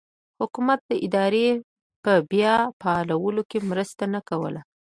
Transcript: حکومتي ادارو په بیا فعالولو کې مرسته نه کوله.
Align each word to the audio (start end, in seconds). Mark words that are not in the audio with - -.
حکومتي 0.39 0.95
ادارو 1.07 1.47
په 2.03 2.13
بیا 2.31 2.55
فعالولو 2.81 3.41
کې 3.49 3.57
مرسته 3.69 4.03
نه 4.13 4.19
کوله. 4.29 4.61